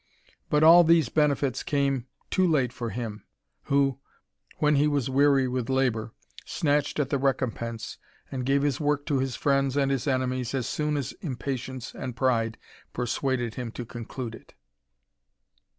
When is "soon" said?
10.67-10.97